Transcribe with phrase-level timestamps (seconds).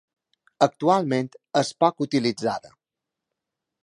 [0.65, 1.29] Actualment
[1.61, 2.73] és poc utilitzada.